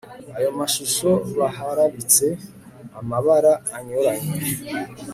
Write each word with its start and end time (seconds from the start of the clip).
ayo 0.37 0.49
mashusho 0.59 1.09
baharabitse 1.37 2.27
amabara 2.99 3.53
anyuranye 3.77 4.29